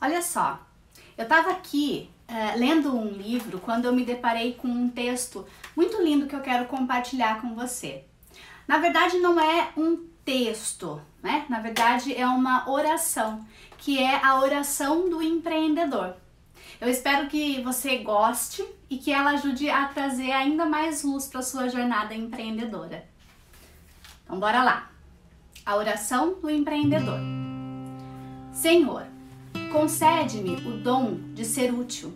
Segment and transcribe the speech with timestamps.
[0.00, 0.60] Olha só,
[1.16, 6.00] eu estava aqui uh, lendo um livro quando eu me deparei com um texto muito
[6.02, 8.04] lindo que eu quero compartilhar com você.
[8.66, 11.46] Na verdade, não é um texto, né?
[11.48, 13.44] Na verdade, é uma oração,
[13.78, 16.14] que é a oração do empreendedor.
[16.80, 21.42] Eu espero que você goste e que ela ajude a trazer ainda mais luz para
[21.42, 23.04] sua jornada empreendedora.
[24.24, 24.90] Então, bora lá.
[25.66, 27.18] A oração do empreendedor.
[28.52, 29.06] Senhor,
[29.72, 32.12] concede-me o dom de ser útil,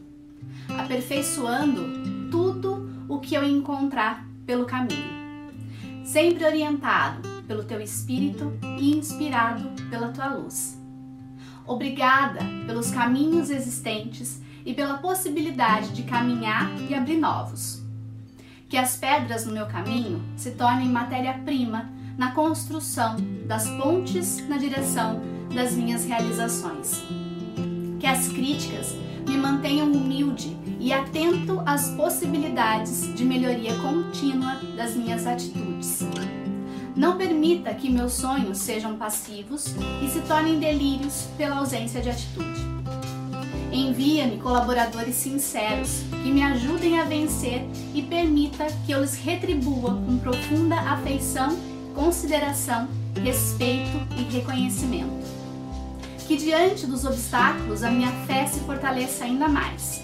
[0.68, 5.10] aperfeiçoando tudo o que eu encontrar pelo caminho,
[6.04, 10.80] sempre orientado pelo teu espírito e inspirado pela tua luz.
[11.66, 17.82] Obrigada pelos caminhos existentes e pela possibilidade de caminhar e abrir novos.
[18.68, 25.20] Que as pedras no meu caminho se tornem matéria-prima na construção das pontes na direção
[25.54, 27.02] das minhas realizações.
[28.12, 28.94] As críticas
[29.26, 36.00] me mantenham humilde e atento às possibilidades de melhoria contínua das minhas atitudes.
[36.94, 39.74] Não permita que meus sonhos sejam passivos
[40.04, 42.60] e se tornem delírios pela ausência de atitude.
[43.72, 50.18] Envia-me colaboradores sinceros que me ajudem a vencer e permita que eu lhes retribua com
[50.18, 51.58] profunda afeição,
[51.94, 52.88] consideração,
[53.24, 55.41] respeito e reconhecimento.
[56.26, 60.02] Que diante dos obstáculos a minha fé se fortaleça ainda mais.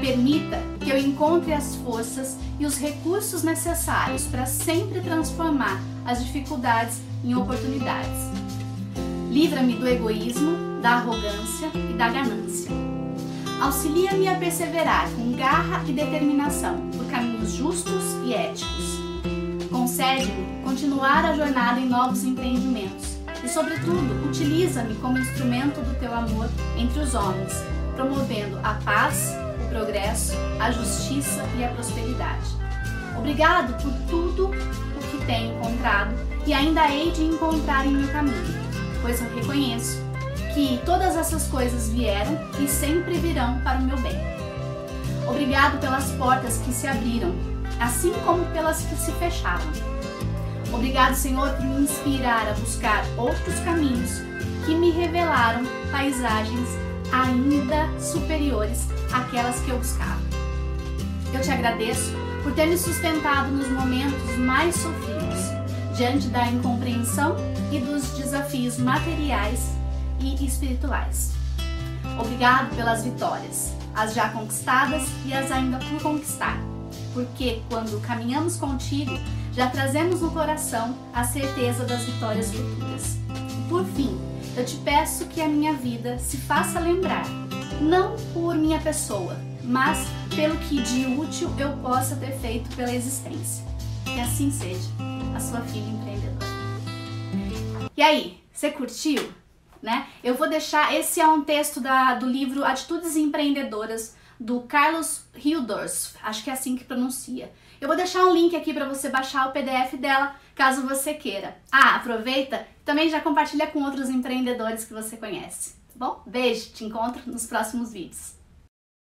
[0.00, 6.98] Permita que eu encontre as forças e os recursos necessários para sempre transformar as dificuldades
[7.24, 8.30] em oportunidades.
[9.30, 12.70] Livra-me do egoísmo da arrogância e da ganância.
[13.60, 19.00] Auxilia-me a perseverar com garra e determinação por caminhos justos e éticos.
[19.70, 23.09] Concede-me continuar a jornada em novos empreendimentos
[23.44, 27.52] e, sobretudo, utiliza-me como instrumento do teu amor entre os homens,
[27.94, 32.60] promovendo a paz, o progresso, a justiça e a prosperidade.
[33.16, 36.14] Obrigado por tudo o que tenho encontrado
[36.46, 38.54] e ainda hei de encontrar em meu caminho,
[39.02, 39.98] pois eu reconheço
[40.54, 44.18] que todas essas coisas vieram e sempre virão para o meu bem.
[45.28, 47.32] Obrigado pelas portas que se abriram,
[47.78, 49.70] assim como pelas que se fecharam.
[50.72, 54.20] Obrigado, Senhor, por me inspirar a buscar outros caminhos
[54.64, 56.68] que me revelaram paisagens
[57.12, 60.20] ainda superiores àquelas que eu buscava.
[61.32, 67.36] Eu te agradeço por ter me sustentado nos momentos mais sofridos, diante da incompreensão
[67.72, 69.72] e dos desafios materiais
[70.20, 71.32] e espirituais.
[72.18, 76.58] Obrigado pelas vitórias, as já conquistadas e as ainda por conquistar,
[77.12, 79.12] porque quando caminhamos contigo,
[79.52, 83.18] já trazemos no coração a certeza das vitórias futuras.
[83.68, 84.18] Por fim,
[84.56, 87.24] eu te peço que a minha vida se faça lembrar,
[87.80, 93.64] não por minha pessoa, mas pelo que de útil eu possa ter feito pela existência.
[94.04, 94.88] Que assim seja,
[95.36, 96.50] a sua filha empreendedora.
[97.96, 99.40] E aí, você curtiu?
[99.82, 100.06] né?
[100.22, 106.16] Eu vou deixar, esse é um texto da, do livro Atitudes Empreendedoras, do Carlos Hildorf,
[106.22, 107.52] acho que é assim que pronuncia.
[107.78, 111.58] Eu vou deixar um link aqui para você baixar o PDF dela, caso você queira.
[111.70, 116.22] Ah, aproveita, também já compartilha com outros empreendedores que você conhece, tá bom?
[116.26, 118.39] Beijo, te encontro nos próximos vídeos.